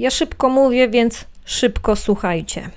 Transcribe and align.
Ja 0.00 0.10
szybko 0.10 0.48
mówię, 0.48 0.88
więc 0.88 1.24
szybko 1.44 1.96
słuchajcie. 1.96 2.70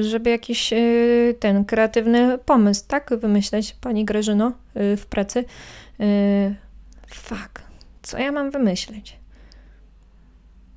Żeby 0.00 0.30
jakiś 0.30 0.72
e, 0.72 0.76
ten 1.40 1.64
kreatywny 1.64 2.38
pomysł, 2.38 2.84
tak, 2.88 3.10
wymyśleć, 3.20 3.76
pani 3.80 4.04
Grażyno, 4.04 4.52
e, 4.74 4.96
w 4.96 5.06
pracy. 5.06 5.44
E, 6.00 6.04
fuck, 7.14 7.62
co 8.02 8.18
ja 8.18 8.32
mam 8.32 8.50
wymyśleć? 8.50 9.16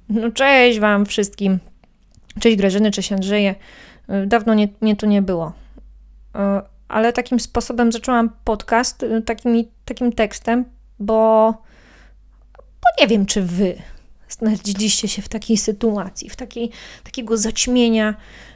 No 0.10 0.32
cześć 0.32 0.80
wam 0.80 1.06
wszystkim. 1.06 1.60
Cześć 2.40 2.58
Grażyny, 2.58 2.92
cześć 2.92 3.12
Andrzeje. 3.12 3.56
Dawno 4.28 4.54
nie, 4.54 4.68
mnie 4.82 4.96
tu 4.96 5.06
nie 5.06 5.22
było. 5.22 5.59
Ale 6.88 7.14
takim 7.14 7.40
sposobem 7.40 7.92
zaczęłam 7.92 8.30
podcast, 8.44 9.06
takim, 9.26 9.66
takim 9.86 10.14
tekstem, 10.14 10.66
bo, 11.00 11.52
bo 12.58 13.02
nie 13.02 13.08
wiem, 13.08 13.26
czy 13.26 13.42
wy 13.42 13.76
znaleźliście 14.30 15.08
się 15.08 15.22
w 15.22 15.30
takiej 15.30 15.58
sytuacji, 15.58 16.30
w 16.30 16.36
takiej, 16.36 16.72
takiego 17.04 17.38
zaćmienia 17.38 18.16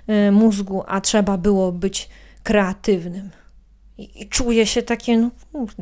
y, 0.09 0.31
mózgu, 0.31 0.83
a 0.87 1.01
trzeba 1.01 1.37
było 1.37 1.71
być 1.71 2.09
kreatywnym. 2.43 3.29
I, 3.97 4.21
i 4.21 4.29
czuję 4.29 4.65
się 4.67 4.81
takie, 4.81 5.17
no 5.17 5.31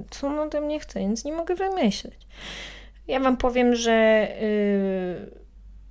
co 0.10 0.27
on 0.27 0.40
ode 0.40 0.62
mnie 0.62 0.80
chce, 0.80 1.05
nic 1.05 1.26
nie 1.26 1.34
mogę 1.34 1.55
wymyśleć. 1.55 2.27
Ja 3.08 3.20
wam 3.20 3.38
powiem, 3.38 3.76
że, 3.76 4.27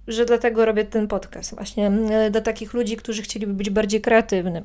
yy, 0.07 0.15
że 0.15 0.25
dlatego 0.25 0.65
robię 0.65 0.85
ten 0.85 1.09
podcast 1.09 1.55
właśnie 1.55 1.93
yy, 2.11 2.31
dla 2.31 2.41
takich 2.41 2.75
ludzi, 2.75 2.97
którzy 2.97 3.23
chcieliby 3.23 3.55
być 3.55 3.71
bardziej 3.71 4.01
kreatywnym. 4.01 4.65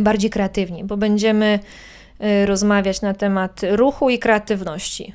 Bardziej 0.00 0.30
kreatywni, 0.30 0.84
bo 0.84 0.96
będziemy 0.96 1.58
yy, 2.20 2.46
rozmawiać 2.46 3.02
na 3.02 3.14
temat 3.14 3.60
ruchu 3.76 4.10
i 4.10 4.18
kreatywności. 4.18 5.14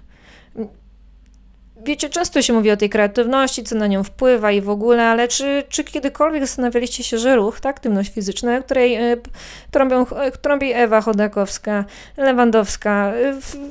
Wiecie, 1.86 2.09
często 2.09 2.41
się 2.41 2.53
mówi 2.53 2.72
o 2.72 2.77
tej 2.77 2.89
kreatywności, 2.89 3.63
co 3.63 3.75
na 3.75 3.88
nią 3.88 4.03
wpływa 4.03 4.52
i 4.52 4.61
w 4.61 4.69
ogóle, 4.69 5.08
ale 5.08 5.27
czy, 5.27 5.63
czy 5.69 5.83
kiedykolwiek 5.83 6.47
zastanawialiście 6.47 7.03
się, 7.03 7.17
że 7.17 7.35
ruch, 7.35 7.59
tak, 7.59 7.75
aktywność 7.75 8.13
fizyczna, 8.13 8.61
której 8.61 8.95
e, 8.95 9.17
trąbią, 9.72 10.05
e, 10.08 10.31
trąbi 10.31 10.73
Ewa 10.73 11.02
Chodakowska, 11.02 11.85
Lewandowska, 12.17 13.13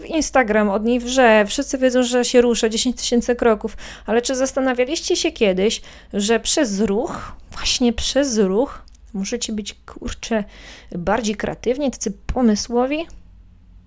Instagram 0.06 0.68
od 0.68 0.84
niej 0.84 1.00
wrze, 1.00 1.44
wszyscy 1.46 1.78
wiedzą, 1.78 2.02
że 2.02 2.24
się 2.24 2.40
rusza 2.40 2.68
10 2.68 2.96
tysięcy 2.96 3.34
kroków, 3.36 3.76
ale 4.06 4.22
czy 4.22 4.34
zastanawialiście 4.34 5.16
się 5.16 5.32
kiedyś, 5.32 5.82
że 6.12 6.40
przez 6.40 6.80
ruch, 6.80 7.32
właśnie 7.52 7.92
przez 7.92 8.38
ruch, 8.38 8.82
możecie 9.14 9.52
być, 9.52 9.74
kurczę, 9.86 10.44
bardziej 10.92 11.36
kreatywni, 11.36 11.90
tacy 11.90 12.10
pomysłowi? 12.26 13.06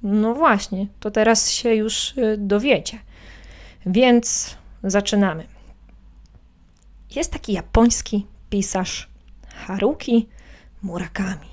No 0.03 0.33
właśnie, 0.33 0.87
to 0.99 1.11
teraz 1.11 1.51
się 1.51 1.75
już 1.75 2.13
dowiecie. 2.37 2.99
Więc 3.85 4.57
zaczynamy. 4.83 5.47
Jest 7.15 7.31
taki 7.31 7.53
japoński 7.53 8.25
pisarz 8.49 9.09
Haruki 9.55 10.27
Murakami. 10.81 11.47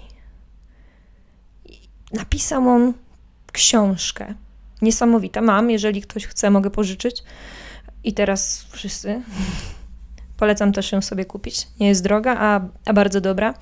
Napisał 2.12 2.68
on 2.68 2.92
książkę. 3.52 4.34
Niesamowita. 4.82 5.40
Mam, 5.40 5.70
jeżeli 5.70 6.02
ktoś 6.02 6.26
chce, 6.26 6.50
mogę 6.50 6.70
pożyczyć. 6.70 7.22
I 8.04 8.12
teraz 8.12 8.66
wszyscy. 8.70 9.22
Polecam 10.36 10.72
też 10.72 10.92
ją 10.92 11.02
sobie 11.02 11.24
kupić. 11.24 11.66
Nie 11.80 11.88
jest 11.88 12.02
droga, 12.02 12.36
a, 12.38 12.60
a 12.86 12.92
bardzo 12.92 13.20
dobra. 13.20 13.54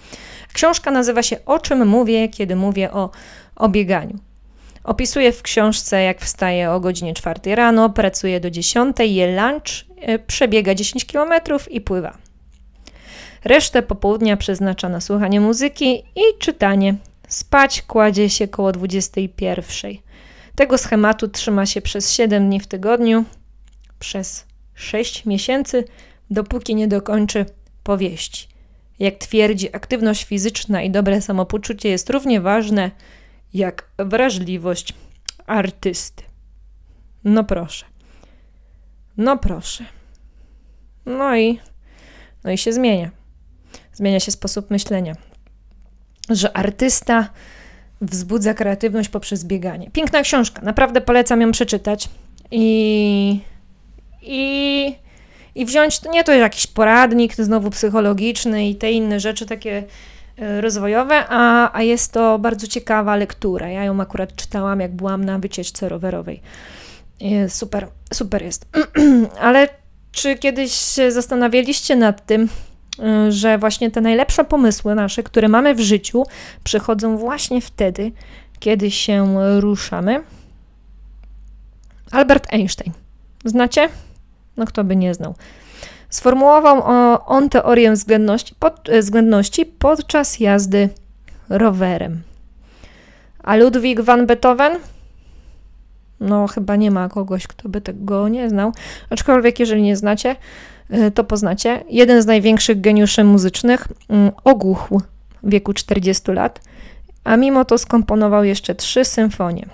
Książka 0.52 0.90
nazywa 0.90 1.22
się 1.22 1.36
O 1.46 1.58
czym 1.58 1.88
mówię, 1.88 2.28
kiedy 2.28 2.56
mówię 2.56 2.92
o, 2.92 3.10
o 3.56 3.68
bieganiu. 3.68 4.18
Opisuje 4.84 5.32
w 5.32 5.42
książce, 5.42 6.02
jak 6.02 6.20
wstaje 6.20 6.70
o 6.70 6.80
godzinie 6.80 7.14
4 7.14 7.54
rano, 7.54 7.90
pracuje 7.90 8.40
do 8.40 8.50
10, 8.50 8.96
je 9.00 9.42
lunch, 9.42 9.84
e, 10.00 10.18
przebiega 10.18 10.74
10 10.74 11.05
km 11.05 11.32
i 11.70 11.80
pływa. 11.80 12.18
Resztę 13.44 13.82
popołudnia 13.82 14.36
przeznacza 14.36 14.88
na 14.88 15.00
słuchanie 15.00 15.40
muzyki 15.40 15.98
i 16.16 16.38
czytanie. 16.38 16.94
Spać 17.28 17.82
kładzie 17.82 18.30
się 18.30 18.48
koło 18.48 18.72
21. 18.72 19.92
Tego 20.55 20.78
schematu 20.78 21.28
trzyma 21.28 21.66
się 21.66 21.82
przez 21.82 22.12
7 22.12 22.48
dni 22.48 22.61
w 22.61 22.66
tygodniu, 22.66 23.24
przez 23.98 24.46
6 24.74 25.27
miesięcy, 25.27 25.84
dopóki 26.32 26.74
nie 26.74 26.88
dokończy 26.88 27.46
powieści. 27.82 28.48
Jak 28.98 29.14
twierdzi, 29.14 29.76
aktywność 29.76 30.24
fizyczna 30.24 30.82
i 30.82 30.90
dobre 30.90 31.20
samopoczucie 31.20 31.88
jest 31.88 32.10
równie 32.10 32.40
ważne 32.40 32.90
jak 33.54 33.88
wrażliwość 33.98 34.94
artysty. 35.46 36.22
No 37.24 37.44
proszę. 37.44 37.86
No 39.16 39.38
proszę. 39.38 39.84
No 41.06 41.36
i, 41.36 41.60
no 42.44 42.50
i 42.50 42.58
się 42.58 42.72
zmienia. 42.72 43.10
Zmienia 43.92 44.20
się 44.20 44.32
sposób 44.32 44.70
myślenia. 44.70 45.14
Że 46.30 46.56
artysta 46.56 47.28
wzbudza 48.00 48.54
kreatywność 48.54 49.08
poprzez 49.08 49.44
bieganie. 49.44 49.90
Piękna 49.90 50.22
książka, 50.22 50.62
naprawdę 50.62 51.00
polecam 51.00 51.40
ją 51.40 51.52
przeczytać. 51.52 52.08
I, 52.50 53.40
i, 54.22 54.94
i 55.55 55.64
wziąć, 55.67 56.01
to 56.01 56.11
nie 56.11 56.24
to 56.24 56.33
jakiś 56.33 56.67
poradnik, 56.67 57.36
to 57.36 57.45
znowu 57.45 57.70
psychologiczny 57.70 58.68
i 58.68 58.74
te 58.74 58.92
inne 58.92 59.20
rzeczy 59.20 59.46
takie 59.46 59.85
E, 60.39 60.61
rozwojowe, 60.61 61.24
a, 61.29 61.70
a 61.77 61.83
jest 61.83 62.13
to 62.13 62.39
bardzo 62.39 62.67
ciekawa 62.67 63.17
lektura. 63.17 63.68
Ja 63.68 63.85
ją 63.85 64.01
akurat 64.01 64.36
czytałam, 64.36 64.80
jak 64.80 64.92
byłam 64.92 65.24
na 65.24 65.39
wycieczce 65.39 65.89
rowerowej. 65.89 66.41
Super, 67.48 67.89
super 68.12 68.42
jest. 68.42 68.67
Ale 69.41 69.68
czy 70.12 70.36
kiedyś 70.36 70.73
się 70.73 71.12
zastanawialiście 71.12 71.96
nad 71.96 72.27
tym, 72.27 72.48
e, 72.98 73.33
że 73.33 73.58
właśnie 73.58 73.91
te 73.91 74.01
najlepsze 74.01 74.45
pomysły 74.45 74.95
nasze, 74.95 75.23
które 75.23 75.48
mamy 75.48 75.74
w 75.74 75.80
życiu, 75.80 76.24
przychodzą 76.64 77.17
właśnie 77.17 77.61
wtedy, 77.61 78.12
kiedy 78.58 78.91
się 78.91 79.36
ruszamy? 79.61 80.23
Albert 82.11 82.46
Einstein. 82.52 82.92
Znacie? 83.45 83.89
No 84.57 84.67
kto 84.67 84.85
by 84.85 84.96
nie 84.96 85.14
znał. 85.14 85.35
Sformułował 86.11 86.83
on 87.27 87.48
teorię 87.48 87.92
względności, 87.92 88.55
pod, 88.58 88.89
e, 88.89 89.01
względności 89.01 89.67
podczas 89.67 90.40
jazdy 90.40 90.89
rowerem. 91.48 92.23
A 93.42 93.57
Ludwig 93.57 94.01
van 94.01 94.27
Beethoven? 94.27 94.73
No, 96.20 96.46
chyba 96.46 96.77
nie 96.77 96.91
ma 96.91 97.08
kogoś, 97.08 97.46
kto 97.46 97.68
by 97.68 97.80
tego 97.80 98.29
nie 98.29 98.48
znał. 98.48 98.73
Aczkolwiek, 99.11 99.61
jeżeli 99.61 99.83
nie 99.83 99.96
znacie, 99.96 100.36
e, 100.91 101.11
to 101.11 101.24
poznacie. 101.24 101.85
Jeden 101.89 102.23
z 102.23 102.27
największych 102.27 102.80
geniuszy 102.80 103.24
muzycznych 103.24 103.89
mm, 104.08 104.33
ogłuchł 104.45 105.01
w 105.42 105.51
wieku 105.51 105.73
40 105.73 106.33
lat, 106.33 106.61
a 107.24 107.36
mimo 107.36 107.64
to 107.64 107.79
skomponował 107.79 108.45
jeszcze 108.45 108.74
trzy 108.74 109.05
symfonie. 109.05 109.67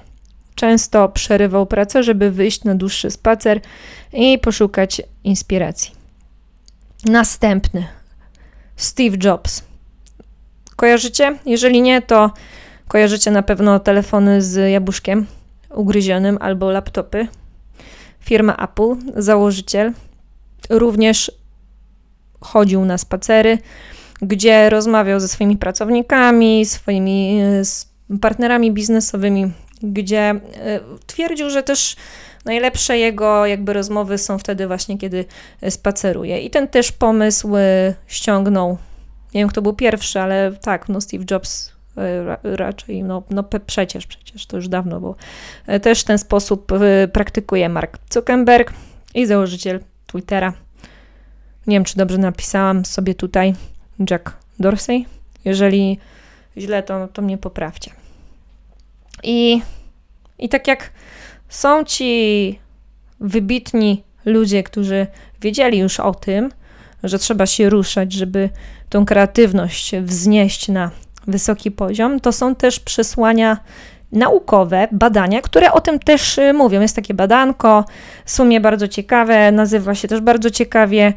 Często 0.58 1.08
przerywał 1.08 1.66
pracę, 1.66 2.02
żeby 2.02 2.30
wyjść 2.30 2.64
na 2.64 2.74
dłuższy 2.74 3.10
spacer 3.10 3.60
i 4.12 4.38
poszukać 4.38 5.02
inspiracji. 5.24 5.92
Następny. 7.04 7.86
Steve 8.76 9.16
Jobs. 9.24 9.62
Kojarzycie? 10.76 11.38
Jeżeli 11.46 11.82
nie, 11.82 12.02
to 12.02 12.30
kojarzycie 12.88 13.30
na 13.30 13.42
pewno 13.42 13.78
telefony 13.80 14.42
z 14.42 14.72
jabłuszkiem 14.72 15.26
ugryzionym 15.70 16.38
albo 16.40 16.70
laptopy. 16.70 17.28
Firma 18.20 18.56
Apple, 18.56 18.96
założyciel, 19.16 19.92
również 20.70 21.32
chodził 22.40 22.84
na 22.84 22.98
spacery, 22.98 23.58
gdzie 24.22 24.70
rozmawiał 24.70 25.20
ze 25.20 25.28
swoimi 25.28 25.56
pracownikami, 25.56 26.66
swoimi 26.66 27.40
partnerami 28.20 28.72
biznesowymi, 28.72 29.52
gdzie 29.82 30.20
e, 30.20 30.40
twierdził, 31.06 31.50
że 31.50 31.62
też 31.62 31.96
Najlepsze 32.44 32.98
jego 32.98 33.46
jakby 33.46 33.72
rozmowy 33.72 34.18
są 34.18 34.38
wtedy 34.38 34.66
właśnie, 34.66 34.98
kiedy 34.98 35.24
spaceruje. 35.68 36.40
I 36.40 36.50
ten 36.50 36.68
też 36.68 36.92
pomysł 36.92 37.56
e, 37.56 37.94
ściągnął, 38.06 38.78
nie 39.34 39.40
wiem 39.40 39.48
kto 39.48 39.62
był 39.62 39.72
pierwszy, 39.72 40.20
ale 40.20 40.52
tak, 40.62 40.88
no 40.88 41.00
Steve 41.00 41.24
Jobs 41.30 41.72
raczej, 42.42 43.02
no, 43.02 43.22
no 43.30 43.44
przecież, 43.66 44.06
przecież, 44.06 44.46
to 44.46 44.56
już 44.56 44.68
dawno 44.68 45.00
było. 45.00 45.16
Też 45.82 46.04
ten 46.04 46.18
sposób 46.18 46.72
praktykuje 47.12 47.68
Mark 47.68 47.98
Zuckerberg 48.10 48.72
i 49.14 49.26
założyciel 49.26 49.80
Twittera. 50.06 50.52
Nie 51.66 51.76
wiem, 51.76 51.84
czy 51.84 51.96
dobrze 51.96 52.18
napisałam 52.18 52.84
sobie 52.84 53.14
tutaj 53.14 53.54
Jack 54.10 54.32
Dorsey. 54.60 55.04
Jeżeli 55.44 55.98
źle, 56.56 56.82
to, 56.82 57.08
to 57.08 57.22
mnie 57.22 57.38
poprawcie. 57.38 57.97
I, 59.22 59.62
I 60.38 60.48
tak 60.48 60.68
jak 60.68 60.90
są 61.48 61.84
ci 61.84 62.58
wybitni 63.20 64.02
ludzie, 64.24 64.62
którzy 64.62 65.06
wiedzieli 65.40 65.78
już 65.78 66.00
o 66.00 66.14
tym, 66.14 66.52
że 67.02 67.18
trzeba 67.18 67.46
się 67.46 67.70
ruszać, 67.70 68.12
żeby 68.12 68.50
tą 68.88 69.06
kreatywność 69.06 69.96
wznieść 69.96 70.68
na 70.68 70.90
wysoki 71.26 71.70
poziom, 71.70 72.20
to 72.20 72.32
są 72.32 72.54
też 72.54 72.80
przesłania 72.80 73.56
naukowe, 74.12 74.88
badania, 74.92 75.42
które 75.42 75.72
o 75.72 75.80
tym 75.80 75.98
też 75.98 76.38
y, 76.38 76.52
mówią. 76.52 76.80
Jest 76.80 76.96
takie 76.96 77.14
badanko, 77.14 77.84
w 78.24 78.30
sumie 78.30 78.60
bardzo 78.60 78.88
ciekawe, 78.88 79.52
nazywa 79.52 79.94
się 79.94 80.08
też 80.08 80.20
bardzo 80.20 80.50
ciekawie 80.50 81.12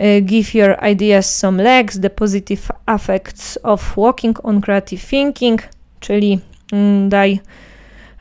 y, 0.00 0.20
Give 0.20 0.54
Your 0.54 0.76
Ideas 0.92 1.38
Some 1.38 1.62
Legs, 1.62 2.00
The 2.00 2.10
Positive 2.10 2.68
Effects 2.86 3.58
of 3.62 3.94
Walking 3.96 4.44
on 4.44 4.60
Creative 4.60 5.06
Thinking, 5.06 5.62
czyli 6.00 6.40
daj, 7.08 7.40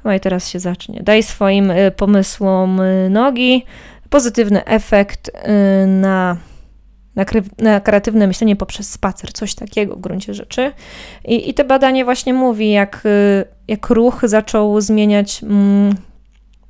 no 0.04 0.14
i 0.14 0.20
teraz 0.20 0.50
się 0.50 0.60
zacznie, 0.60 1.04
daj 1.04 1.24
swoim 1.24 1.72
y, 1.72 1.92
pomysłom 1.92 2.82
nogi, 3.10 3.66
pozytywny 4.10 4.66
efekt 4.66 5.32
na 5.88 6.38
na, 7.16 7.26
na 7.58 7.80
kreatywne 7.80 8.28
myślenie 8.28 8.56
poprzez 8.56 8.92
spacer, 8.92 9.34
coś 9.34 9.56
takiego 9.56 9.96
w 9.96 10.02
gruncie 10.02 10.34
rzeczy. 10.34 10.72
I, 11.26 11.50
i 11.50 11.54
te 11.54 11.64
badanie 11.64 12.06
właśnie 12.06 12.34
mówi, 12.34 12.72
jak, 12.72 13.06
y, 13.06 13.46
jak 13.68 13.90
ruch 13.90 14.22
zaczął 14.24 14.82
zmieniać 14.82 15.44
mm, 15.44 15.96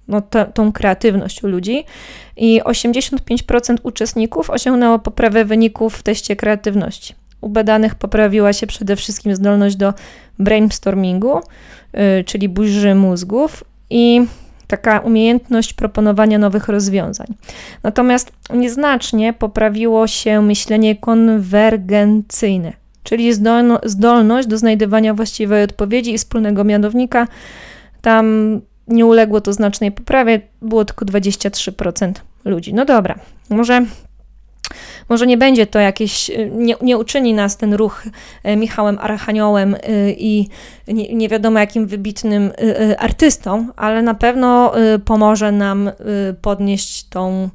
no, 0.07 0.21
tą 0.53 0.71
kreatywność 0.71 1.43
u 1.43 1.47
ludzi. 1.47 1.85
I 2.37 2.61
85% 2.61 3.77
uczestników 3.83 4.49
osiągnęło 4.49 4.99
poprawę 4.99 5.45
wyników 5.45 5.95
w 5.95 6.03
teście 6.03 6.35
kreatywności. 6.35 7.15
U 7.43 7.49
badanych 7.49 7.95
poprawiła 7.95 8.53
się 8.53 8.67
przede 8.67 8.95
wszystkim 8.95 9.35
zdolność 9.35 9.75
do 9.75 9.93
brainstormingu, 10.39 11.41
yy, 11.93 12.23
czyli 12.23 12.49
burzy 12.49 12.95
mózgów 12.95 13.63
i 13.89 14.21
taka 14.67 14.99
umiejętność 14.99 15.73
proponowania 15.73 16.37
nowych 16.37 16.67
rozwiązań. 16.67 17.27
Natomiast 17.83 18.31
nieznacznie 18.53 19.33
poprawiło 19.33 20.07
się 20.07 20.41
myślenie 20.41 20.95
konwergencyjne, 20.95 22.73
czyli 23.03 23.33
zdolność 23.83 24.47
do 24.47 24.57
znajdywania 24.57 25.13
właściwej 25.13 25.63
odpowiedzi 25.63 26.13
i 26.13 26.17
wspólnego 26.17 26.63
mianownika. 26.63 27.27
Tam 28.01 28.61
nie 28.87 29.05
uległo 29.05 29.41
to 29.41 29.53
znacznej 29.53 29.91
poprawie, 29.91 30.41
było 30.61 30.85
tylko 30.85 31.05
23% 31.05 32.11
ludzi. 32.45 32.73
No 32.73 32.85
dobra, 32.85 33.15
może 33.49 33.85
może 35.09 35.27
nie 35.27 35.37
będzie 35.37 35.67
to 35.67 35.79
jakieś, 35.79 36.29
y, 36.29 36.51
nie, 36.53 36.75
nie 36.81 36.97
uczyni 36.97 37.33
nas 37.33 37.57
ten 37.57 37.73
ruch 37.73 38.03
y, 38.45 38.55
Michałem 38.55 38.97
Archaniołem 39.01 39.75
y, 39.75 39.79
i 40.17 40.47
nie, 40.87 41.15
nie 41.15 41.29
wiadomo 41.29 41.59
jakim 41.59 41.87
wybitnym 41.87 42.51
artystą, 42.97 43.67
ale 43.75 44.01
na 44.01 44.13
pewno 44.13 44.73
pomoże 45.05 45.51
nam 45.51 45.91
podnieść 46.41 47.03
tą, 47.09 47.49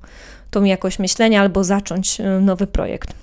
tą 0.50 0.64
jakość 0.64 0.98
myślenia 0.98 1.40
albo 1.40 1.64
zacząć 1.64 2.18
nowy 2.40 2.66
projekt. 2.66 3.14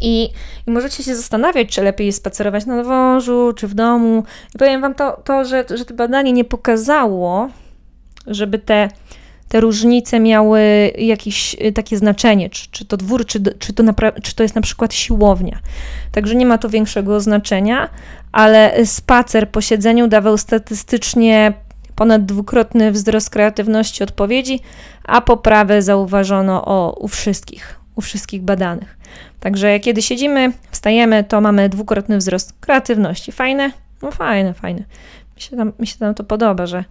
I, 0.00 0.28
I, 0.66 0.70
możecie 0.70 1.02
się 1.02 1.16
zastanawiać, 1.16 1.68
czy 1.68 1.82
lepiej 1.82 2.06
jest 2.06 2.18
spacerować 2.18 2.66
na 2.66 2.82
dworzu, 2.82 3.52
czy 3.56 3.68
w 3.68 3.74
domu. 3.74 4.24
I 4.54 4.58
powiem 4.58 4.80
Wam 4.80 4.94
to, 4.94 5.22
to 5.24 5.44
że, 5.44 5.64
że 5.74 5.84
to 5.84 5.94
badanie 5.94 6.32
nie 6.32 6.44
pokazało, 6.44 7.48
żeby 8.26 8.58
te 8.58 8.88
te 9.48 9.60
różnice 9.60 10.20
miały 10.20 10.92
jakieś 10.98 11.54
y, 11.54 11.72
takie 11.72 11.96
znaczenie, 11.96 12.50
czy, 12.50 12.68
czy 12.70 12.84
to 12.84 12.96
dwór, 12.96 13.26
czy, 13.26 13.42
czy, 13.58 13.72
to 13.72 13.84
czy 14.22 14.34
to 14.34 14.42
jest 14.42 14.54
na 14.54 14.62
przykład 14.62 14.94
siłownia. 14.94 15.58
Także 16.12 16.34
nie 16.34 16.46
ma 16.46 16.58
to 16.58 16.68
większego 16.68 17.20
znaczenia, 17.20 17.88
ale 18.32 18.86
spacer 18.86 19.50
po 19.50 19.60
siedzeniu 19.60 20.08
dawał 20.08 20.38
statystycznie 20.38 21.52
ponad 21.94 22.24
dwukrotny 22.24 22.92
wzrost 22.92 23.30
kreatywności 23.30 24.02
odpowiedzi, 24.04 24.60
a 25.04 25.20
poprawę 25.20 25.82
zauważono 25.82 26.64
o, 26.64 26.96
u 27.00 27.08
wszystkich, 27.08 27.80
u 27.96 28.00
wszystkich 28.00 28.42
badanych. 28.42 28.98
Także 29.40 29.80
kiedy 29.80 30.02
siedzimy, 30.02 30.52
wstajemy, 30.70 31.24
to 31.24 31.40
mamy 31.40 31.68
dwukrotny 31.68 32.18
wzrost 32.18 32.52
kreatywności. 32.60 33.32
Fajne? 33.32 33.70
No 34.02 34.10
fajne, 34.10 34.54
fajne. 34.54 34.84
Mi 35.36 35.42
się 35.42 35.56
tam, 35.56 35.72
mi 35.78 35.86
się 35.86 35.98
tam 35.98 36.14
to 36.14 36.24
podoba, 36.24 36.66
że, 36.66 36.84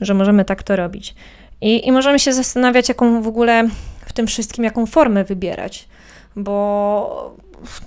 że 0.00 0.14
możemy 0.14 0.44
tak 0.44 0.62
to 0.62 0.76
robić. 0.76 1.14
I, 1.60 1.88
I 1.88 1.92
możemy 1.92 2.18
się 2.18 2.32
zastanawiać, 2.32 2.88
jaką 2.88 3.22
w 3.22 3.26
ogóle 3.26 3.68
w 4.06 4.12
tym 4.12 4.26
wszystkim, 4.26 4.64
jaką 4.64 4.86
formę 4.86 5.24
wybierać, 5.24 5.88
bo 6.36 7.36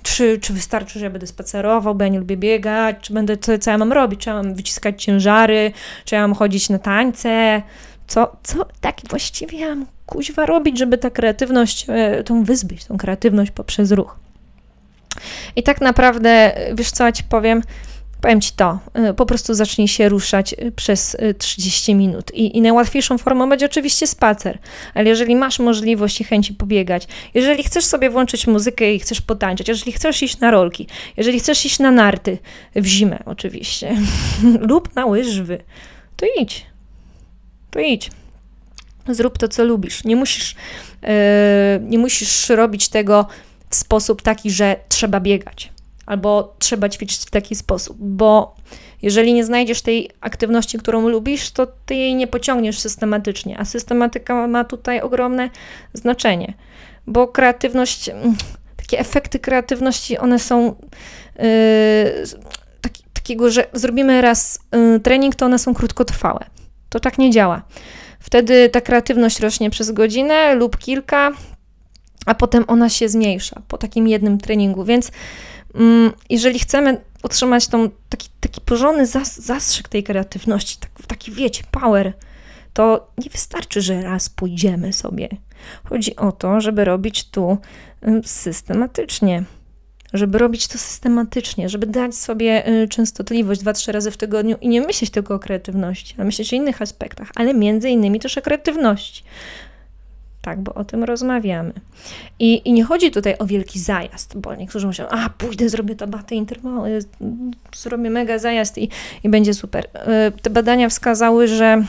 czy, 0.02 0.38
czy 0.38 0.52
wystarczy, 0.52 0.98
że 0.98 1.04
ja 1.04 1.10
będę 1.10 1.26
spacerował, 1.26 1.94
bo 1.94 2.04
ja 2.04 2.10
nie 2.10 2.18
lubię 2.18 2.36
biegać, 2.36 2.96
czy 3.00 3.12
będę, 3.12 3.36
co, 3.36 3.58
co 3.58 3.70
ja 3.70 3.78
mam 3.78 3.92
robić, 3.92 4.20
czy 4.20 4.30
ja 4.30 4.34
mam 4.34 4.54
wyciskać 4.54 5.04
ciężary, 5.04 5.72
czy 6.04 6.14
ja 6.14 6.20
mam 6.20 6.34
chodzić 6.34 6.68
na 6.68 6.78
tańce, 6.78 7.62
co, 8.06 8.36
co 8.42 8.66
tak 8.80 8.96
właściwie 9.08 9.58
ja 9.58 9.68
mam 9.68 9.86
kuźwa 10.06 10.46
robić, 10.46 10.78
żeby 10.78 10.98
ta 10.98 11.10
kreatywność, 11.10 11.86
e, 11.88 12.24
tą 12.24 12.44
wyzbyć, 12.44 12.84
tą 12.84 12.96
kreatywność 12.96 13.50
poprzez 13.50 13.92
ruch. 13.92 14.16
I 15.56 15.62
tak 15.62 15.80
naprawdę, 15.80 16.52
wiesz 16.74 16.90
co 16.90 17.04
ja 17.04 17.12
ci 17.12 17.24
powiem, 17.24 17.62
Powiem 18.20 18.40
Ci 18.40 18.52
to, 18.52 18.78
y, 19.10 19.14
po 19.14 19.26
prostu 19.26 19.54
zacznij 19.54 19.88
się 19.88 20.08
ruszać 20.08 20.52
y, 20.52 20.72
przez 20.72 21.16
30 21.38 21.92
y, 21.92 21.94
minut. 21.94 22.34
I, 22.34 22.56
I, 22.56 22.60
najłatwiejszą 22.60 23.18
formą 23.18 23.48
będzie 23.48 23.66
oczywiście 23.66 24.06
spacer, 24.06 24.58
ale 24.94 25.08
jeżeli 25.08 25.36
masz 25.36 25.58
możliwość 25.58 26.20
i 26.20 26.24
chęci 26.24 26.54
pobiegać, 26.54 27.08
jeżeli 27.34 27.62
chcesz 27.62 27.84
sobie 27.84 28.10
włączyć 28.10 28.46
muzykę 28.46 28.94
i 28.94 28.98
chcesz 28.98 29.20
potańczyć, 29.20 29.68
jeżeli 29.68 29.92
chcesz 29.92 30.22
iść 30.22 30.38
na 30.38 30.50
rolki, 30.50 30.86
jeżeli 31.16 31.40
chcesz 31.40 31.66
iść 31.66 31.78
na 31.78 31.90
narty, 31.90 32.38
w 32.76 32.86
zimę 32.86 33.18
oczywiście, 33.26 33.96
lub 34.70 34.96
na 34.96 35.06
łyżwy, 35.06 35.62
to 36.16 36.26
idź. 36.40 36.66
To 37.70 37.80
idź. 37.80 38.10
Zrób 39.08 39.38
to, 39.38 39.48
co 39.48 39.64
lubisz. 39.64 40.04
Nie 40.04 40.16
musisz, 40.16 40.54
yy, 41.02 41.08
nie 41.80 41.98
musisz 41.98 42.48
robić 42.48 42.88
tego 42.88 43.26
w 43.70 43.74
sposób 43.74 44.22
taki, 44.22 44.50
że 44.50 44.76
trzeba 44.88 45.20
biegać 45.20 45.70
albo 46.10 46.54
trzeba 46.58 46.88
ćwiczyć 46.88 47.18
w 47.26 47.30
taki 47.30 47.54
sposób, 47.54 47.96
bo 48.00 48.54
jeżeli 49.02 49.34
nie 49.34 49.44
znajdziesz 49.44 49.82
tej 49.82 50.10
aktywności, 50.20 50.78
którą 50.78 51.08
lubisz, 51.08 51.50
to 51.50 51.66
ty 51.86 51.94
jej 51.94 52.14
nie 52.14 52.26
pociągniesz 52.26 52.78
systematycznie, 52.78 53.58
a 53.58 53.64
systematyka 53.64 54.46
ma 54.46 54.64
tutaj 54.64 55.00
ogromne 55.00 55.50
znaczenie, 55.92 56.54
bo 57.06 57.28
kreatywność, 57.28 58.08
mm, 58.08 58.36
takie 58.76 58.98
efekty 58.98 59.38
kreatywności, 59.38 60.18
one 60.18 60.38
są 60.38 60.64
yy, 60.66 61.44
taki, 62.80 63.04
takiego, 63.12 63.50
że 63.50 63.66
zrobimy 63.72 64.20
raz 64.20 64.58
yy, 64.72 65.00
trening, 65.00 65.34
to 65.34 65.46
one 65.46 65.58
są 65.58 65.74
krótkotrwałe. 65.74 66.44
To 66.88 67.00
tak 67.00 67.18
nie 67.18 67.30
działa. 67.30 67.62
Wtedy 68.20 68.68
ta 68.68 68.80
kreatywność 68.80 69.40
rośnie 69.40 69.70
przez 69.70 69.90
godzinę 69.90 70.54
lub 70.54 70.78
kilka, 70.78 71.32
a 72.26 72.34
potem 72.34 72.64
ona 72.66 72.88
się 72.88 73.08
zmniejsza 73.08 73.62
po 73.68 73.78
takim 73.78 74.08
jednym 74.08 74.38
treningu, 74.38 74.84
więc 74.84 75.10
jeżeli 76.30 76.58
chcemy 76.58 77.00
utrzymać 77.22 77.68
tą, 77.68 77.90
taki, 78.08 78.28
taki 78.40 78.60
porządny 78.60 79.06
zas, 79.06 79.40
zastrzyk 79.40 79.88
tej 79.88 80.02
kreatywności, 80.02 80.78
tak, 80.80 80.90
taki 81.06 81.32
wiecie, 81.32 81.62
power, 81.70 82.12
to 82.72 83.12
nie 83.18 83.30
wystarczy, 83.30 83.80
że 83.80 84.02
raz 84.02 84.28
pójdziemy 84.28 84.92
sobie. 84.92 85.28
Chodzi 85.84 86.16
o 86.16 86.32
to, 86.32 86.60
żeby 86.60 86.84
robić 86.84 87.24
tu 87.24 87.58
systematycznie. 88.24 89.44
Żeby 90.12 90.38
robić 90.38 90.68
to 90.68 90.78
systematycznie, 90.78 91.68
żeby 91.68 91.86
dać 91.86 92.14
sobie 92.14 92.68
y, 92.68 92.88
częstotliwość 92.88 93.60
dwa, 93.60 93.72
trzy 93.72 93.92
razy 93.92 94.10
w 94.10 94.16
tygodniu 94.16 94.56
i 94.60 94.68
nie 94.68 94.80
myśleć 94.80 95.10
tylko 95.10 95.34
o 95.34 95.38
kreatywności, 95.38 96.14
a 96.18 96.24
myśleć 96.24 96.52
o 96.52 96.56
innych 96.56 96.82
aspektach, 96.82 97.28
ale 97.34 97.54
między 97.54 97.90
innymi 97.90 98.20
też 98.20 98.38
o 98.38 98.42
kreatywności. 98.42 99.24
Tak, 100.42 100.60
bo 100.60 100.74
o 100.74 100.84
tym 100.84 101.04
rozmawiamy. 101.04 101.72
I, 102.38 102.68
I 102.68 102.72
nie 102.72 102.84
chodzi 102.84 103.10
tutaj 103.10 103.34
o 103.38 103.46
wielki 103.46 103.78
zajazd, 103.78 104.38
bo 104.38 104.54
niektórzy 104.54 104.86
myślą, 104.86 105.08
a 105.08 105.30
pójdę, 105.30 105.68
zrobię 105.68 105.96
tabaty 105.96 106.34
interwały, 106.34 106.98
zrobię 107.76 108.10
mega 108.10 108.38
zajazd 108.38 108.78
i, 108.78 108.88
i 109.24 109.28
będzie 109.28 109.54
super. 109.54 109.88
E, 109.94 110.30
te 110.30 110.50
badania 110.50 110.88
wskazały, 110.88 111.48
że, 111.48 111.84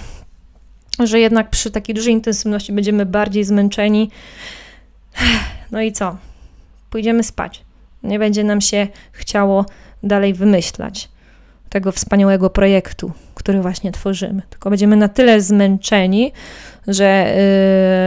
że 1.00 1.20
jednak 1.20 1.50
przy 1.50 1.72
takiej 1.72 1.96
dużej 1.96 2.14
intensywności 2.14 2.74
będziemy 2.74 3.06
bardziej 3.06 3.44
zmęczeni. 3.44 4.12
No 5.72 5.82
i 5.82 5.92
co? 5.92 6.18
Pójdziemy 6.90 7.24
spać. 7.24 7.62
Nie 8.04 8.20
będzie 8.20 8.44
nam 8.44 8.62
się 8.62 8.88
chciało 9.12 9.66
dalej 10.04 10.34
wymyślać 10.34 11.10
tego 11.70 11.92
wspaniałego 11.92 12.50
projektu, 12.50 13.12
który 13.42 13.62
właśnie 13.62 13.92
tworzymy. 13.92 14.42
Tylko 14.50 14.70
będziemy 14.70 14.96
na 14.96 15.08
tyle 15.08 15.42
zmęczeni, 15.42 16.32
że 16.88 17.36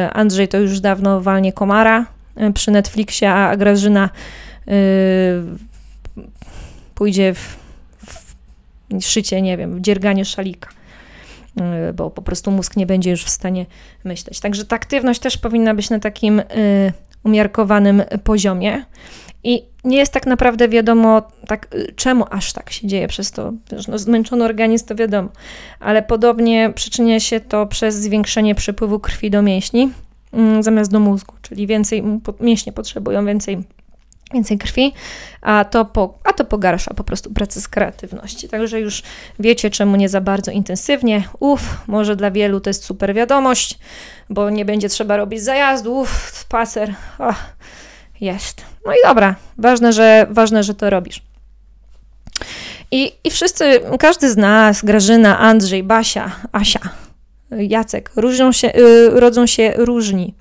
y, 0.08 0.12
Andrzej 0.12 0.48
to 0.48 0.58
już 0.58 0.80
dawno 0.80 1.20
walnie 1.20 1.52
komara 1.52 2.06
y, 2.40 2.52
przy 2.52 2.70
Netflixie, 2.70 3.32
a 3.32 3.56
Grażyna 3.56 4.10
y, 4.68 4.72
pójdzie 6.94 7.34
w, 7.34 7.56
w 8.90 9.04
szycie, 9.04 9.42
nie 9.42 9.56
wiem, 9.56 9.76
w 9.76 9.80
dzierganie 9.80 10.24
szalika 10.24 10.68
bo 11.94 12.10
po 12.10 12.22
prostu 12.22 12.50
mózg 12.50 12.76
nie 12.76 12.86
będzie 12.86 13.10
już 13.10 13.24
w 13.24 13.30
stanie 13.30 13.66
myśleć. 14.04 14.40
Także 14.40 14.64
ta 14.64 14.76
aktywność 14.76 15.20
też 15.20 15.38
powinna 15.38 15.74
być 15.74 15.90
na 15.90 15.98
takim 15.98 16.42
umiarkowanym 17.24 18.02
poziomie. 18.24 18.84
I 19.44 19.62
nie 19.84 19.96
jest 19.98 20.12
tak 20.12 20.26
naprawdę 20.26 20.68
wiadomo, 20.68 21.22
tak, 21.46 21.74
y, 21.74 21.92
czemu 21.96 22.24
aż 22.30 22.52
tak 22.52 22.70
się 22.70 22.86
dzieje 22.86 23.08
przez 23.08 23.30
to. 23.30 23.52
No, 23.88 23.98
zmęczony 23.98 24.44
organizm 24.44 24.86
to 24.86 24.94
wiadomo, 24.94 25.28
ale 25.80 26.02
podobnie 26.02 26.72
przyczynia 26.74 27.20
się 27.20 27.40
to 27.40 27.66
przez 27.66 27.94
zwiększenie 27.94 28.54
przepływu 28.54 29.00
krwi 29.00 29.30
do 29.30 29.42
mięśni 29.42 29.92
mm, 30.32 30.62
zamiast 30.62 30.90
do 30.90 31.00
mózgu, 31.00 31.34
czyli 31.42 31.66
więcej 31.66 32.02
mięśnie 32.40 32.72
potrzebują 32.72 33.26
więcej 33.26 33.64
więcej 34.34 34.58
krwi, 34.58 34.92
a 35.40 35.64
to, 35.64 35.84
po, 35.84 36.18
a 36.24 36.32
to 36.32 36.44
pogarsza 36.44 36.94
po 36.94 37.04
prostu 37.04 37.30
pracę 37.30 37.60
z 37.60 37.68
kreatywności. 37.68 38.48
Także 38.48 38.80
już 38.80 39.02
wiecie, 39.38 39.70
czemu 39.70 39.96
nie 39.96 40.08
za 40.08 40.20
bardzo 40.20 40.50
intensywnie. 40.50 41.28
Uf, 41.40 41.60
może 41.86 42.16
dla 42.16 42.30
wielu 42.30 42.60
to 42.60 42.70
jest 42.70 42.84
super 42.84 43.14
wiadomość, 43.14 43.78
bo 44.30 44.50
nie 44.50 44.64
będzie 44.64 44.88
trzeba 44.88 45.16
robić 45.16 45.42
zajazdów, 45.42 46.30
spacer. 46.32 46.94
Ach, 47.18 47.56
jest. 48.20 48.62
No 48.86 48.92
i 48.92 48.96
dobra, 49.04 49.34
ważne, 49.58 49.92
że, 49.92 50.26
ważne, 50.30 50.62
że 50.62 50.74
to 50.74 50.90
robisz. 50.90 51.22
I, 52.90 53.12
I 53.24 53.30
wszyscy, 53.30 53.80
każdy 53.98 54.30
z 54.30 54.36
nas, 54.36 54.84
Grażyna, 54.84 55.38
Andrzej, 55.38 55.82
Basia, 55.82 56.30
Asia, 56.52 56.80
Jacek, 57.50 58.10
różnią 58.16 58.52
się, 58.52 58.68
yy, 58.68 59.20
rodzą 59.20 59.46
się 59.46 59.72
różni 59.76 60.34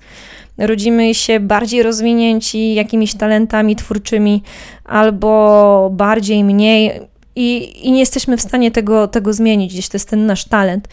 rodzimy 0.58 1.14
się 1.14 1.40
bardziej 1.40 1.82
rozwinięci 1.82 2.74
jakimiś 2.74 3.14
talentami 3.14 3.76
twórczymi 3.76 4.42
albo 4.84 5.90
bardziej 5.92 6.44
mniej 6.44 7.00
i, 7.36 7.78
i 7.88 7.92
nie 7.92 8.00
jesteśmy 8.00 8.36
w 8.36 8.42
stanie 8.42 8.70
tego, 8.70 9.08
tego 9.08 9.32
zmienić, 9.32 9.72
gdzieś 9.72 9.88
to 9.88 9.96
jest 9.96 10.08
ten 10.08 10.26
nasz 10.26 10.44
talent. 10.44 10.88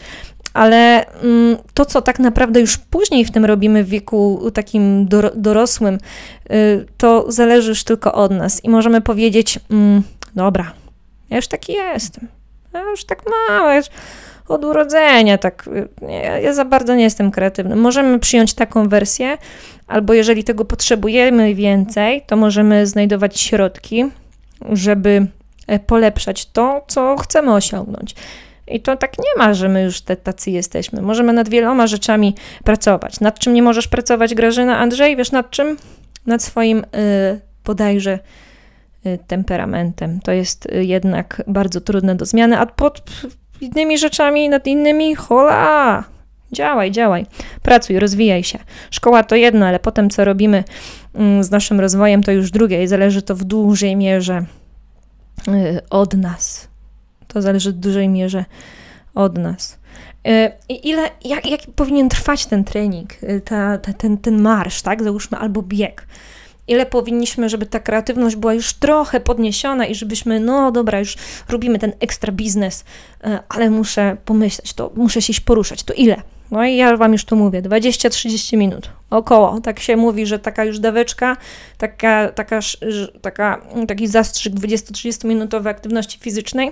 Ale 0.54 1.06
mm, 1.06 1.56
to, 1.74 1.84
co 1.84 2.02
tak 2.02 2.18
naprawdę 2.18 2.60
już 2.60 2.78
później 2.78 3.24
w 3.24 3.30
tym 3.30 3.44
robimy 3.44 3.84
w 3.84 3.88
wieku 3.88 4.50
takim 4.54 5.08
dorosłym, 5.34 5.98
y, 6.50 6.86
to 6.96 7.32
zależy 7.32 7.68
już 7.68 7.84
tylko 7.84 8.12
od 8.12 8.32
nas. 8.32 8.64
I 8.64 8.68
możemy 8.68 9.00
powiedzieć, 9.00 9.58
mm, 9.70 10.02
dobra, 10.34 10.72
ja 11.30 11.36
już 11.36 11.48
taki 11.48 11.72
jestem, 11.72 12.28
ja 12.74 12.80
już 12.80 13.04
tak 13.04 13.22
mam, 13.48 13.76
już 13.76 13.86
od 14.52 14.64
urodzenia, 14.64 15.38
tak, 15.38 15.68
ja, 16.08 16.38
ja 16.38 16.54
za 16.54 16.64
bardzo 16.64 16.94
nie 16.94 17.04
jestem 17.04 17.30
kreatywny. 17.30 17.76
Możemy 17.76 18.18
przyjąć 18.18 18.54
taką 18.54 18.88
wersję, 18.88 19.38
albo 19.86 20.14
jeżeli 20.14 20.44
tego 20.44 20.64
potrzebujemy 20.64 21.54
więcej, 21.54 22.22
to 22.26 22.36
możemy 22.36 22.86
znajdować 22.86 23.40
środki, 23.40 24.04
żeby 24.72 25.26
e, 25.66 25.78
polepszać 25.78 26.46
to, 26.46 26.84
co 26.86 27.16
chcemy 27.16 27.54
osiągnąć. 27.54 28.14
I 28.68 28.80
to 28.80 28.96
tak 28.96 29.18
nie 29.18 29.44
ma, 29.44 29.54
że 29.54 29.68
my 29.68 29.82
już 29.82 30.00
te, 30.00 30.16
tacy 30.16 30.50
jesteśmy. 30.50 31.02
Możemy 31.02 31.32
nad 31.32 31.48
wieloma 31.48 31.86
rzeczami 31.86 32.34
pracować. 32.64 33.20
Nad 33.20 33.38
czym 33.38 33.54
nie 33.54 33.62
możesz 33.62 33.88
pracować, 33.88 34.34
Grażyna? 34.34 34.78
Andrzej, 34.78 35.16
wiesz 35.16 35.32
nad 35.32 35.50
czym? 35.50 35.76
Nad 36.26 36.42
swoim 36.42 36.78
y, 36.78 36.84
bodajże 37.64 38.18
y, 39.06 39.18
temperamentem. 39.26 40.20
To 40.20 40.32
jest 40.32 40.68
jednak 40.72 41.42
bardzo 41.46 41.80
trudne 41.80 42.14
do 42.14 42.24
zmiany, 42.24 42.58
a 42.58 42.66
pod 42.66 43.02
innymi 43.62 43.98
rzeczami, 43.98 44.48
nad 44.48 44.66
innymi, 44.66 45.14
hola! 45.14 46.04
Działaj, 46.52 46.90
działaj, 46.90 47.26
pracuj, 47.62 47.98
rozwijaj 47.98 48.44
się. 48.44 48.58
Szkoła 48.90 49.22
to 49.22 49.36
jedno, 49.36 49.66
ale 49.66 49.78
potem 49.78 50.10
co 50.10 50.24
robimy 50.24 50.64
mm, 51.14 51.44
z 51.44 51.50
naszym 51.50 51.80
rozwojem, 51.80 52.22
to 52.22 52.32
już 52.32 52.50
drugie 52.50 52.82
i 52.82 52.86
zależy 52.86 53.22
to 53.22 53.34
w 53.36 53.44
dużej 53.44 53.96
mierze 53.96 54.44
y, 55.48 55.80
od 55.90 56.14
nas. 56.14 56.68
To 57.28 57.42
zależy 57.42 57.72
w 57.72 57.76
dużej 57.76 58.08
mierze 58.08 58.44
od 59.14 59.38
nas. 59.38 59.78
Y, 60.28 60.52
I 60.68 60.88
ile, 60.88 61.02
jak, 61.24 61.50
jak 61.50 61.60
powinien 61.76 62.08
trwać 62.08 62.46
ten 62.46 62.64
trening, 62.64 63.22
y, 63.22 63.40
ta, 63.40 63.78
ta, 63.78 63.92
ten, 63.92 64.18
ten 64.18 64.42
marsz, 64.42 64.82
tak? 64.82 65.02
Załóżmy, 65.02 65.38
albo 65.38 65.62
bieg 65.62 66.06
ile 66.68 66.86
powinniśmy, 66.86 67.48
żeby 67.48 67.66
ta 67.66 67.80
kreatywność 67.80 68.36
była 68.36 68.54
już 68.54 68.74
trochę 68.74 69.20
podniesiona 69.20 69.86
i 69.86 69.94
żebyśmy, 69.94 70.40
no 70.40 70.72
dobra, 70.72 70.98
już 70.98 71.16
robimy 71.48 71.78
ten 71.78 71.92
ekstra 72.00 72.32
biznes, 72.32 72.84
e, 73.24 73.40
ale 73.48 73.70
muszę 73.70 74.16
pomyśleć, 74.24 74.74
to 74.74 74.92
muszę 74.96 75.22
się 75.22 75.32
poruszać, 75.44 75.82
to 75.82 75.94
ile? 75.94 76.22
No 76.50 76.64
i 76.64 76.76
ja 76.76 76.96
Wam 76.96 77.12
już 77.12 77.24
tu 77.24 77.36
mówię, 77.36 77.62
20-30 77.62 78.56
minut, 78.56 78.90
około. 79.10 79.60
Tak 79.60 79.80
się 79.80 79.96
mówi, 79.96 80.26
że 80.26 80.38
taka 80.38 80.64
już 80.64 80.78
daweczka, 80.78 81.36
taka, 81.78 82.28
taka, 82.28 82.60
taka, 83.22 83.60
taki 83.88 84.06
zastrzyk 84.06 84.54
20-30 84.54 85.26
minutowej 85.26 85.70
aktywności 85.70 86.18
fizycznej 86.18 86.70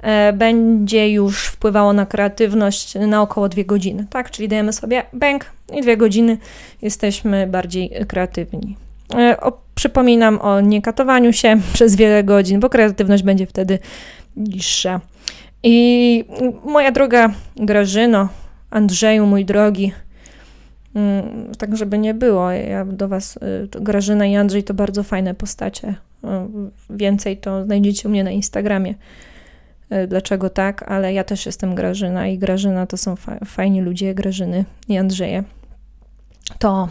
e, 0.00 0.32
będzie 0.32 1.10
już 1.10 1.46
wpływało 1.46 1.92
na 1.92 2.06
kreatywność 2.06 2.94
na 2.94 3.22
około 3.22 3.48
2 3.48 3.62
godziny, 3.64 4.06
tak? 4.10 4.30
Czyli 4.30 4.48
dajemy 4.48 4.72
sobie 4.72 5.02
bęk 5.12 5.46
i 5.72 5.82
2 5.82 5.96
godziny 5.96 6.38
jesteśmy 6.82 7.46
bardziej 7.46 7.90
kreatywni. 8.08 8.76
E, 9.18 9.40
o, 9.40 9.62
przypominam 9.74 10.38
o 10.40 10.60
niekatowaniu 10.60 11.32
się 11.32 11.60
przez 11.74 11.96
wiele 11.96 12.24
godzin, 12.24 12.60
bo 12.60 12.68
kreatywność 12.68 13.22
będzie 13.22 13.46
wtedy 13.46 13.78
niższa. 14.36 15.00
I 15.62 16.24
moja 16.64 16.92
droga 16.92 17.30
Grażyno, 17.56 18.28
Andrzeju, 18.70 19.26
mój 19.26 19.44
drogi, 19.44 19.92
mm, 20.94 21.52
tak 21.58 21.76
żeby 21.76 21.98
nie 21.98 22.14
było, 22.14 22.50
ja 22.50 22.84
do 22.84 23.08
Was, 23.08 23.36
y, 23.36 23.68
Grażyna 23.80 24.26
i 24.26 24.36
Andrzej 24.36 24.64
to 24.64 24.74
bardzo 24.74 25.02
fajne 25.02 25.34
postacie. 25.34 25.94
Więcej 26.90 27.36
to 27.36 27.64
znajdziecie 27.64 28.08
u 28.08 28.10
mnie 28.10 28.24
na 28.24 28.30
Instagramie. 28.30 28.94
Y, 29.92 30.06
dlaczego 30.06 30.50
tak, 30.50 30.82
ale 30.82 31.12
ja 31.12 31.24
też 31.24 31.46
jestem 31.46 31.74
Grażyna 31.74 32.28
i 32.28 32.38
Grażyna 32.38 32.86
to 32.86 32.96
są 32.96 33.16
fajni 33.44 33.80
ludzie, 33.80 34.14
Grażyny 34.14 34.64
i 34.88 34.98
Andrzeje. 34.98 35.44
To 36.58 36.88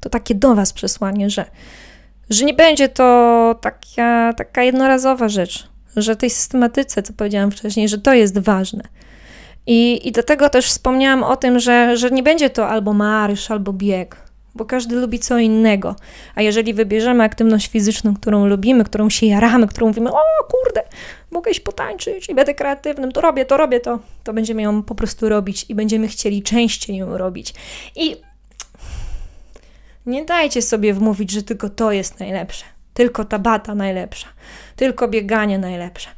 to 0.00 0.10
takie 0.10 0.34
do 0.34 0.54
Was 0.54 0.72
przesłanie, 0.72 1.30
że, 1.30 1.44
że 2.30 2.44
nie 2.44 2.54
będzie 2.54 2.88
to 2.88 3.54
taka, 3.60 4.32
taka 4.36 4.62
jednorazowa 4.62 5.28
rzecz, 5.28 5.68
że 5.96 6.16
tej 6.16 6.30
systematyce, 6.30 7.02
co 7.02 7.12
powiedziałam 7.12 7.50
wcześniej, 7.50 7.88
że 7.88 7.98
to 7.98 8.14
jest 8.14 8.38
ważne. 8.38 8.84
I, 9.66 10.08
I 10.08 10.12
dlatego 10.12 10.50
też 10.50 10.66
wspomniałam 10.66 11.22
o 11.22 11.36
tym, 11.36 11.58
że, 11.58 11.96
że 11.96 12.10
nie 12.10 12.22
będzie 12.22 12.50
to 12.50 12.68
albo 12.68 12.92
marsz, 12.92 13.50
albo 13.50 13.72
bieg, 13.72 14.16
bo 14.54 14.64
każdy 14.64 14.96
lubi 14.96 15.18
co 15.18 15.38
innego. 15.38 15.96
A 16.34 16.42
jeżeli 16.42 16.74
wybierzemy 16.74 17.24
aktywność 17.24 17.68
fizyczną, 17.68 18.14
którą 18.14 18.46
lubimy, 18.46 18.84
którą 18.84 19.10
się 19.10 19.26
jaramy, 19.26 19.68
którą 19.68 19.86
mówimy, 19.86 20.10
o 20.10 20.20
kurde, 20.50 20.82
mogę 21.30 21.50
iść 21.50 21.60
potańczyć 21.60 22.28
i 22.28 22.34
będę 22.34 22.54
kreatywnym, 22.54 23.12
to 23.12 23.20
robię, 23.20 23.44
to 23.44 23.56
robię 23.56 23.80
to, 23.80 23.98
to 24.24 24.32
będziemy 24.32 24.62
ją 24.62 24.82
po 24.82 24.94
prostu 24.94 25.28
robić 25.28 25.66
i 25.68 25.74
będziemy 25.74 26.08
chcieli 26.08 26.42
częściej 26.42 26.96
ją 26.96 27.18
robić. 27.18 27.54
I 27.96 28.16
nie 30.06 30.24
dajcie 30.24 30.62
sobie 30.62 30.94
wmówić, 30.94 31.30
że 31.30 31.42
tylko 31.42 31.68
to 31.68 31.92
jest 31.92 32.20
najlepsze, 32.20 32.64
tylko 32.94 33.24
ta 33.24 33.38
bata 33.38 33.74
najlepsza, 33.74 34.28
tylko 34.76 35.08
bieganie 35.08 35.58
najlepsze, 35.58 36.08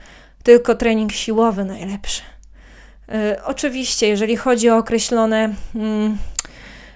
tylko 0.43 0.75
trening 0.75 1.13
siłowy 1.13 1.65
najlepszy. 1.65 2.23
Yy, 3.09 3.45
oczywiście, 3.45 4.09
jeżeli 4.09 4.37
chodzi 4.37 4.71
o 4.71 4.77
określone 4.77 5.55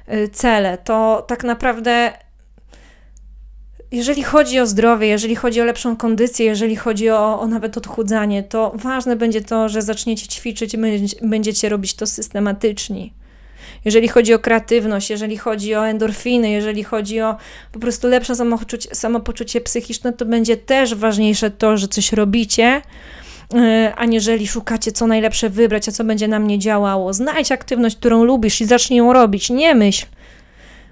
yy, 0.09 0.29
cele, 0.29 0.79
to 0.79 1.25
tak 1.29 1.45
naprawdę 1.45 2.13
jeżeli 3.91 4.23
chodzi 4.23 4.61
o 4.61 4.67
zdrowie, 4.67 5.07
jeżeli 5.07 5.37
chodzi 5.37 5.61
o 5.61 5.65
lepszą 5.65 5.97
kondycję, 5.97 6.47
jeżeli 6.47 6.77
chodzi 6.77 7.11
o, 7.11 7.41
o 7.41 7.47
nawet 7.47 7.77
odchudzanie, 7.77 8.43
to 8.43 8.73
ważne 8.75 9.17
będzie 9.17 9.41
to, 9.41 9.69
że 9.69 9.83
zaczniecie 9.83 10.27
ćwiczyć 10.27 10.77
będziecie 11.23 11.69
robić 11.69 11.95
to 11.95 12.07
systematycznie 12.07 13.11
jeżeli 13.85 14.09
chodzi 14.09 14.35
o 14.35 14.39
kreatywność, 14.39 15.11
jeżeli 15.11 15.37
chodzi 15.37 15.75
o 15.75 15.87
endorfiny, 15.87 16.51
jeżeli 16.51 16.85
chodzi 16.85 17.21
o 17.21 17.37
po 17.73 17.79
prostu 17.79 18.09
lepsze 18.09 18.37
samopoczucie, 18.37 18.95
samopoczucie 18.95 19.61
psychiczne, 19.61 20.13
to 20.13 20.25
będzie 20.25 20.57
też 20.57 20.95
ważniejsze 20.95 21.51
to, 21.51 21.77
że 21.77 21.89
coś 21.89 22.13
robicie, 22.13 22.83
e, 23.55 23.93
aniżeli 23.97 24.47
szukacie, 24.47 24.93
co 24.93 25.07
najlepsze 25.07 25.51
wybrać, 25.51 25.89
a 25.89 25.93
co 25.93 26.05
będzie 26.05 26.29
na 26.29 26.39
mnie 26.39 26.59
działało. 26.59 27.13
Znajdź 27.13 27.53
aktywność, 27.53 27.97
którą 27.97 28.25
lubisz 28.25 28.61
i 28.61 28.65
zacznij 28.65 28.99
ją 28.99 29.13
robić. 29.13 29.51
Nie 29.51 29.75
myśl, 29.75 30.07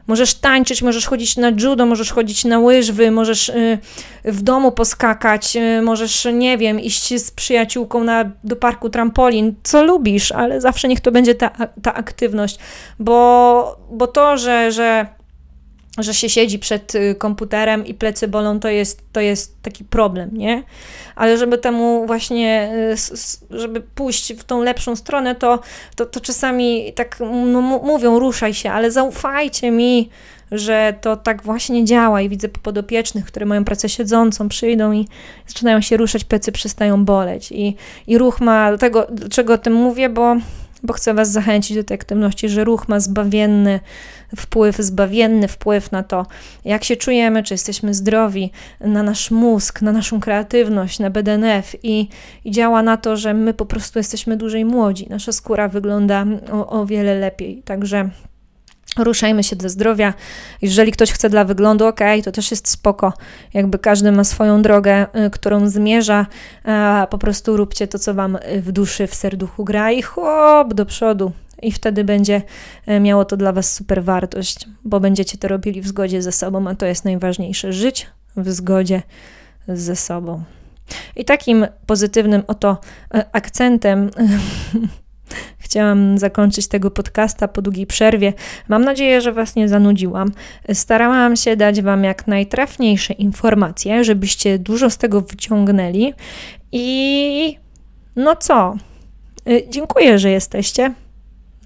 Możesz 0.07 0.35
tańczyć, 0.35 0.83
możesz 0.83 1.07
chodzić 1.07 1.37
na 1.37 1.49
judo, 1.49 1.87
możesz 1.87 2.13
chodzić 2.13 2.45
na 2.45 2.59
łyżwy, 2.59 3.11
możesz 3.11 3.49
y, 3.49 3.79
w 4.25 4.43
domu 4.43 4.73
poskakać, 4.73 5.57
y, 5.57 5.83
możesz, 5.83 6.29
nie 6.33 6.59
wiem, 6.59 6.81
iść 6.81 7.21
z 7.21 7.31
przyjaciółką 7.31 8.05
na, 8.05 8.31
do 8.45 8.57
parku 8.57 8.91
trampolin, 8.91 9.55
co 9.63 9.85
lubisz, 9.85 10.33
ale 10.33 10.61
zawsze 10.61 10.89
niech 10.89 11.01
to 11.01 11.13
będzie 11.13 11.35
ta, 11.35 11.51
ta 11.83 11.95
aktywność, 11.95 12.59
bo, 12.99 13.79
bo 13.91 14.07
to, 14.07 14.37
że, 14.37 14.73
że 14.73 15.07
że 15.99 16.15
się 16.15 16.29
siedzi 16.29 16.59
przed 16.59 16.95
y, 16.95 17.15
komputerem 17.15 17.87
i 17.87 17.95
plecy 17.95 18.29
bolą, 18.29 18.61
to 18.61 18.69
jest, 18.69 19.03
to 19.13 19.21
jest 19.21 19.63
taki 19.63 19.85
problem, 19.85 20.31
nie? 20.33 20.63
Ale 21.17 21.39
żeby 21.39 21.59
temu 21.59 22.07
właśnie, 22.07 22.73
y, 23.53 23.59
żeby 23.59 23.81
pójść 23.81 24.35
w 24.35 24.45
tą 24.45 24.63
lepszą 24.63 24.97
stronę, 24.97 25.35
to, 25.35 25.61
to, 25.97 26.07
to 26.07 26.21
czasami 26.21 26.93
tak 26.93 27.21
mówią, 27.83 28.19
ruszaj 28.19 28.55
się, 28.55 28.71
ale 28.71 28.91
zaufajcie 28.91 29.71
mi, 29.71 30.11
że 30.53 30.95
to 31.01 31.17
tak 31.17 31.43
właśnie 31.43 31.85
działa 31.85 32.21
i 32.21 32.29
widzę 32.29 32.49
podopiecznych, 32.49 33.25
które 33.25 33.47
mają 33.47 33.65
pracę 33.65 33.89
siedzącą, 33.89 34.49
przyjdą 34.49 34.93
i 34.93 35.09
zaczynają 35.47 35.81
się 35.81 35.97
ruszać, 35.97 36.25
plecy 36.25 36.53
przestają 36.53 37.05
boleć 37.05 37.53
i, 37.53 37.77
i 38.07 38.19
ruch 38.19 38.41
ma, 38.41 38.69
dlatego, 38.69 39.07
dlaczego 39.11 39.55
o 39.55 39.59
tym 39.59 39.73
mówię, 39.73 40.09
bo 40.09 40.37
bo 40.85 40.93
chcę 40.93 41.15
Was 41.15 41.31
zachęcić 41.31 41.77
do 41.77 41.85
tej 41.85 41.95
aktywności, 41.95 42.49
że 42.49 42.65
ruch 42.65 42.89
ma 42.89 43.01
zbawienny 43.01 43.81
wpływ, 44.37 44.77
zbawienny 44.77 45.49
wpływ 45.49 45.93
na 45.93 46.03
to, 46.03 46.27
jak 46.65 46.85
się 46.85 46.97
czujemy, 46.97 47.43
czy 47.43 47.55
jesteśmy 47.55 47.95
zdrowi, 47.95 48.51
na 48.81 49.03
nasz 49.03 49.31
mózg, 49.31 49.83
na 49.83 49.93
naszą 49.93 50.21
kreatywność, 50.21 50.99
na 50.99 51.11
BDNF 51.11 51.77
i, 51.83 52.09
i 52.45 52.51
działa 52.51 52.83
na 52.83 52.97
to, 52.97 53.17
że 53.17 53.35
my 53.35 53.55
po 53.55 53.67
prostu 53.67 53.99
jesteśmy 53.99 54.37
dłużej 54.37 54.65
młodzi. 54.65 55.07
Nasza 55.11 55.33
skóra 55.33 55.69
wygląda 55.69 56.27
o, 56.53 56.81
o 56.81 56.87
wiele 56.87 57.15
lepiej. 57.15 57.63
Także 57.63 58.11
Ruszajmy 58.99 59.45
się 59.45 59.57
do 59.57 59.69
zdrowia. 59.69 60.15
Jeżeli 60.63 60.93
ktoś 60.93 61.13
chce 61.13 61.31
dla 61.31 61.45
wyglądu, 61.45 61.87
ok, 61.87 62.01
to 62.25 62.33
też 62.33 62.51
jest 62.51 62.69
spoko. 62.69 63.13
Jakby 63.55 63.79
każdy 63.79 64.13
ma 64.13 64.25
swoją 64.25 64.63
drogę, 64.63 65.07
y, 65.27 65.31
którą 65.31 65.69
zmierza. 65.69 66.27
Po 67.11 67.19
prostu 67.19 67.57
róbcie 67.57 67.89
to, 67.89 67.99
co 67.99 68.15
wam 68.15 68.39
w 68.57 68.73
duszy, 68.73 69.07
w 69.07 69.15
serduchu 69.15 69.65
gra 69.65 69.93
i 69.93 70.03
chłop 70.03 70.75
do 70.75 70.87
przodu. 70.87 71.33
I 71.63 71.73
wtedy 71.73 72.05
będzie 72.05 72.43
y, 72.89 73.01
miało 73.01 73.25
to 73.25 73.37
dla 73.37 73.53
was 73.53 73.73
super 73.73 74.05
wartość, 74.05 74.69
bo 74.85 75.01
będziecie 75.01 75.39
to 75.39 75.49
robili 75.49 75.81
w 75.81 75.87
zgodzie 75.87 76.23
ze 76.23 76.33
sobą, 76.33 76.69
a 76.69 76.75
to 76.75 76.87
jest 76.87 77.05
najważniejsze. 77.05 77.73
Żyć 77.73 78.07
w 78.37 78.51
zgodzie 78.51 79.03
ze 79.69 79.97
sobą. 79.97 80.43
I 81.17 81.25
takim 81.25 81.67
pozytywnym 81.87 82.43
oto 82.47 82.79
y, 83.15 83.23
akcentem 83.33 84.11
Chciałam 85.59 86.19
zakończyć 86.19 86.69
tego 86.69 86.91
podcasta 86.91 87.49
po 87.49 87.63
długiej 87.63 87.87
przerwie. 87.87 88.33
Mam 88.69 88.85
nadzieję, 88.85 89.21
że 89.21 89.33
Was 89.33 89.57
nie 89.57 89.69
zanudziłam. 89.69 90.33
Starałam 90.73 91.37
się 91.37 91.57
dać 91.57 91.83
Wam 91.83 92.05
jak 92.05 92.27
najtrafniejsze 92.27 93.15
informacje, 93.15 94.05
żebyście 94.05 94.59
dużo 94.59 94.91
z 94.91 94.99
tego 94.99 95.21
wyciągnęli. 95.21 96.15
I 96.73 97.59
no 98.17 98.37
co? 98.37 98.75
Y, 99.49 99.67
dziękuję, 99.71 100.19
że 100.19 100.31
jesteście 100.31 100.95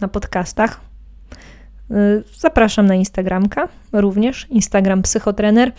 na 0.01 0.09
podcastach. 0.09 0.88
Y, 1.91 2.25
zapraszam 2.39 2.87
na 2.87 2.95
Instagramka 2.95 3.69
również, 3.93 4.47
Instagram 4.51 5.03
Psychotrener. 5.03 5.73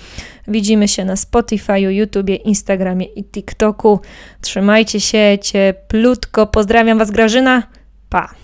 Widzimy 0.48 0.88
się 0.88 1.06
na 1.06 1.16
Spotify, 1.16 1.82
YouTubie, 1.82 2.36
Instagramie 2.36 3.06
i 3.06 3.24
TikToku. 3.24 4.00
Trzymajcie 4.42 5.00
się 5.00 5.38
cieplutko. 5.42 6.48
Pozdrawiam 6.48 6.98
Was, 6.98 7.12
Grażyna. 7.12 7.64
Pa! 8.10 8.39